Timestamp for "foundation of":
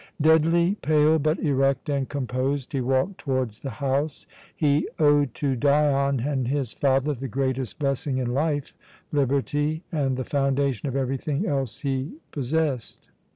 10.25-10.95